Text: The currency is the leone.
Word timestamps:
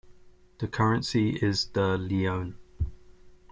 The 0.57 0.67
currency 0.67 1.29
is 1.35 1.67
the 1.73 1.95
leone. 1.95 2.55